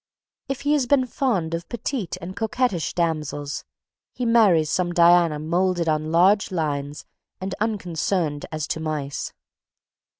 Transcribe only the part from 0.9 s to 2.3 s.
fond of petite